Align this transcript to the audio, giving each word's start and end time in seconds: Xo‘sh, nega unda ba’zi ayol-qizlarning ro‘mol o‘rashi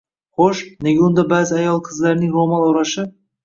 Xo‘sh, 0.39 0.63
nega 0.87 1.03
unda 1.09 1.27
ba’zi 1.35 1.55
ayol-qizlarning 1.59 2.35
ro‘mol 2.41 2.69
o‘rashi 2.75 3.09